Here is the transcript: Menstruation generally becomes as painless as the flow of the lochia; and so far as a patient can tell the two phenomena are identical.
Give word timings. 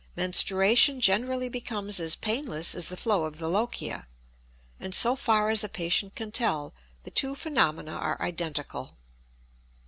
Menstruation 0.15 0.99
generally 0.99 1.47
becomes 1.47 1.99
as 1.99 2.15
painless 2.15 2.73
as 2.73 2.87
the 2.87 2.97
flow 2.97 3.25
of 3.25 3.37
the 3.37 3.47
lochia; 3.47 4.07
and 4.79 4.95
so 4.95 5.15
far 5.15 5.51
as 5.51 5.63
a 5.63 5.69
patient 5.69 6.15
can 6.15 6.31
tell 6.31 6.73
the 7.03 7.11
two 7.11 7.35
phenomena 7.35 7.91
are 7.91 8.19
identical. 8.19 8.97